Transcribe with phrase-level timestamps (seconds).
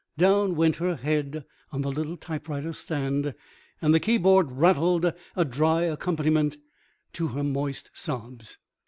[0.17, 3.35] Down went her head on the little typewriter stand;
[3.83, 6.57] and the keyboard rattled a dry accompaniment
[7.13, 8.57] to her moist sobs.